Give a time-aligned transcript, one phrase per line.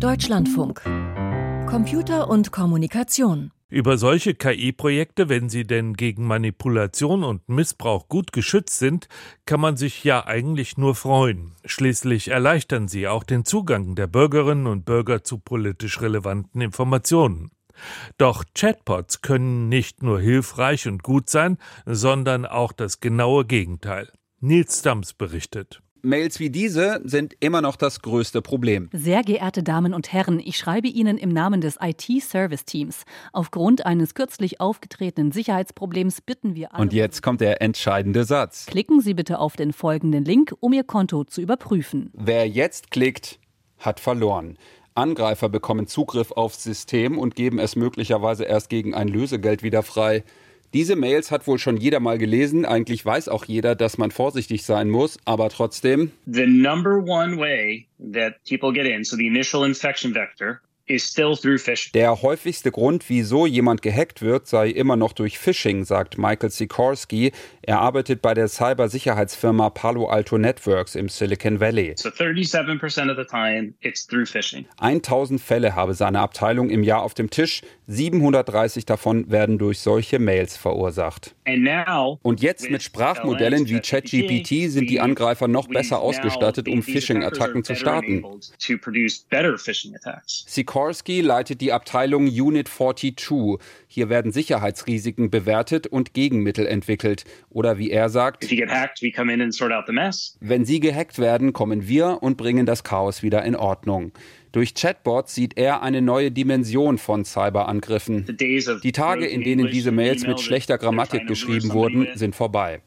[0.00, 0.82] Deutschlandfunk.
[1.66, 3.50] Computer und Kommunikation.
[3.70, 9.08] Über solche KI-Projekte, wenn sie denn gegen Manipulation und Missbrauch gut geschützt sind,
[9.46, 11.52] kann man sich ja eigentlich nur freuen.
[11.64, 17.50] Schließlich erleichtern sie auch den Zugang der Bürgerinnen und Bürger zu politisch relevanten Informationen.
[18.18, 21.56] Doch Chatbots können nicht nur hilfreich und gut sein,
[21.86, 24.12] sondern auch das genaue Gegenteil.
[24.40, 25.80] Nils Dams berichtet.
[26.06, 28.88] Mails wie diese sind immer noch das größte Problem.
[28.92, 33.02] Sehr geehrte Damen und Herren, ich schreibe Ihnen im Namen des IT-Service-Teams.
[33.32, 36.82] Aufgrund eines kürzlich aufgetretenen Sicherheitsproblems bitten wir alle.
[36.82, 38.66] Und jetzt kommt der entscheidende Satz.
[38.66, 42.10] Klicken Sie bitte auf den folgenden Link, um Ihr Konto zu überprüfen.
[42.14, 43.40] Wer jetzt klickt,
[43.78, 44.56] hat verloren.
[44.94, 50.24] Angreifer bekommen Zugriff aufs System und geben es möglicherweise erst gegen ein Lösegeld wieder frei.
[50.76, 52.66] Diese Mails hat wohl schon jeder mal gelesen.
[52.66, 56.12] Eigentlich weiß auch jeder, dass man vorsichtig sein muss, aber trotzdem.
[56.26, 62.70] The number one way that people get in, so the initial infection vector, der häufigste
[62.70, 67.32] Grund, wieso jemand gehackt wird, sei immer noch durch Phishing, sagt Michael Sikorsky.
[67.62, 71.94] Er arbeitet bei der Cybersicherheitsfirma Palo Alto Networks im Silicon Valley.
[71.96, 74.66] So 37% of the time it's through phishing.
[74.78, 77.62] 1000 Fälle habe seine Abteilung im Jahr auf dem Tisch.
[77.88, 81.34] 730 davon werden durch solche Mails verursacht.
[82.22, 87.74] Und jetzt mit Sprachmodellen wie ChatGPT sind die Angreifer noch besser ausgestattet, um Phishing-Attacken zu
[87.74, 88.24] starten.
[90.26, 90.75] Sikorsky
[91.22, 93.58] leitet die Abteilung Unit 42.
[93.86, 97.24] Hier werden Sicherheitsrisiken bewertet und Gegenmittel entwickelt.
[97.48, 98.42] Oder wie er sagt,
[100.40, 104.12] wenn Sie gehackt werden, kommen wir und bringen das Chaos wieder in Ordnung.
[104.52, 108.36] Durch Chatbots sieht er eine neue Dimension von Cyberangriffen.
[108.38, 112.80] Die Tage, in denen diese Mails mit schlechter Grammatik geschrieben wurden, sind vorbei.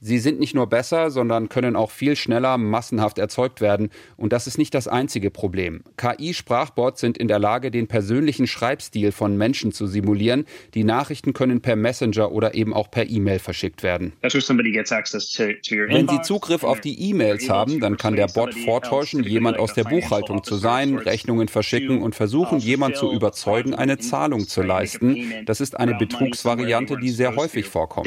[0.00, 3.90] Sie sind nicht nur besser, sondern können auch viel schneller massenhaft erzeugt werden.
[4.16, 5.82] Und das ist nicht das einzige Problem.
[5.96, 10.44] KI-Sprachbots sind in der Lage, den persönlichen Schreibstil von Menschen zu simulieren.
[10.74, 14.12] Die Nachrichten können per Messenger oder eben auch per E-Mail verschickt werden.
[14.22, 19.84] Wenn Sie Zugriff auf die E-Mails haben, dann kann der Bot vortäuschen, jemand aus der
[19.84, 25.44] Buchhaltung zu sein ein, Rechnungen verschicken und versuchen, jemanden zu überzeugen, eine Zahlung zu leisten.
[25.46, 28.06] Das ist eine Betrugsvariante, die sehr häufig vorkommt.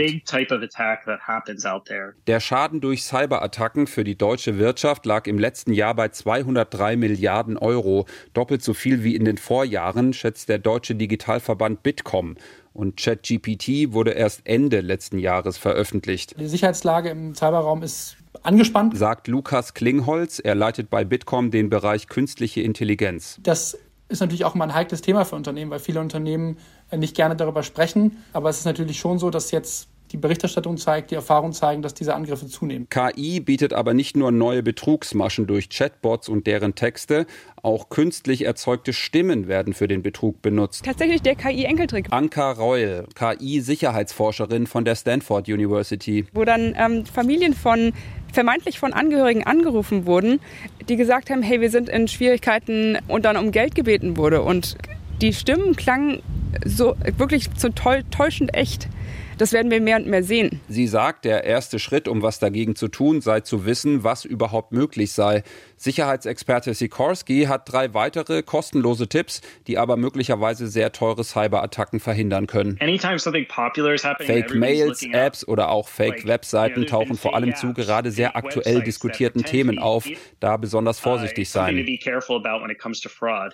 [2.27, 7.57] Der Schaden durch Cyberattacken für die deutsche Wirtschaft lag im letzten Jahr bei 203 Milliarden
[7.57, 12.35] Euro, doppelt so viel wie in den Vorjahren, schätzt der deutsche Digitalverband Bitkom.
[12.73, 16.39] Und ChatGPT wurde erst Ende letzten Jahres veröffentlicht.
[16.39, 18.97] Die Sicherheitslage im Cyberraum ist angespannt.
[18.97, 20.39] Sagt Lukas Klingholz.
[20.39, 23.39] Er leitet bei Bitkom den Bereich künstliche Intelligenz.
[23.43, 23.77] Das
[24.09, 26.57] ist natürlich auch mal ein heikles Thema für Unternehmen, weil viele Unternehmen
[26.95, 28.23] nicht gerne darüber sprechen.
[28.33, 31.95] Aber es ist natürlich schon so, dass jetzt die Berichterstattung zeigt, die Erfahrungen zeigen, dass
[31.95, 32.87] diese Angriffe zunehmen.
[32.87, 37.25] KI bietet aber nicht nur neue Betrugsmaschen durch Chatbots und deren Texte,
[37.63, 40.85] auch künstlich erzeugte Stimmen werden für den Betrug benutzt.
[40.85, 42.07] Tatsächlich der KI-Enkeltrick.
[42.11, 46.27] Anka Reul, KI-Sicherheitsforscherin von der Stanford University.
[46.33, 47.91] Wo dann ähm, Familien von
[48.31, 50.39] vermeintlich von Angehörigen angerufen wurden,
[50.89, 54.43] die gesagt haben, hey, wir sind in Schwierigkeiten und dann um Geld gebeten wurde.
[54.43, 54.77] Und
[55.21, 56.21] die Stimmen klangen
[56.65, 58.87] so wirklich so täuschend echt.
[59.37, 60.61] Das werden wir mehr und mehr sehen.
[60.69, 64.71] Sie sagt, der erste Schritt, um was dagegen zu tun, sei zu wissen, was überhaupt
[64.71, 65.43] möglich sei.
[65.75, 72.79] Sicherheitsexperte Sikorsky hat drei weitere kostenlose Tipps, die aber möglicherweise sehr teure Cyberattacken verhindern können.
[72.79, 79.43] Fake Mails, Apps oder auch Fake Webseiten tauchen vor allem zu gerade sehr aktuell diskutierten
[79.43, 80.07] Themen auf,
[80.39, 81.85] da besonders uh, vorsichtig sein.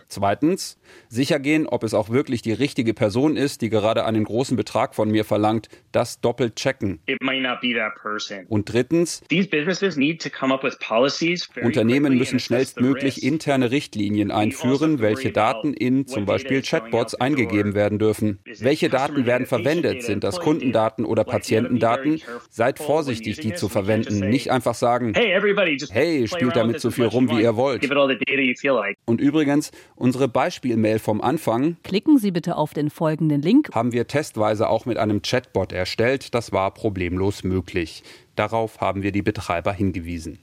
[0.08, 4.56] Zweitens, sicher gehen, ob es auch wirklich die richtige Person ist, die gerade einen großen
[4.56, 5.38] Betrag von mir verlangt
[5.91, 7.00] das doppelt checken.
[8.47, 9.23] Und drittens,
[11.63, 18.39] Unternehmen müssen schnellstmöglich interne Richtlinien einführen, welche Daten in zum Beispiel Chatbots eingegeben werden dürfen.
[18.59, 20.03] Welche Daten werden verwendet?
[20.03, 22.21] Sind das Kundendaten oder Patientendaten?
[22.50, 24.19] Seid vorsichtig, die zu verwenden.
[24.29, 27.89] Nicht einfach sagen, hey, spielt damit so viel rum, wie ihr wollt.
[29.06, 34.07] Und übrigens, unsere Beispielmail vom Anfang, klicken Sie bitte auf den folgenden Link, haben wir
[34.07, 36.34] testweise auch mit einem Chatbot Chatbot erstellt.
[36.34, 38.04] Das war problemlos möglich.
[38.36, 40.40] Darauf haben wir die Betreiber hingewiesen.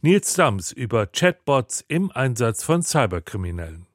[0.00, 3.86] Nils Dams über Chatbots im Einsatz von Cyberkriminellen.